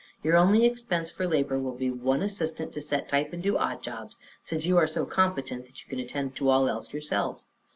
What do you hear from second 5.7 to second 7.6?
you can attend to all else yourselves.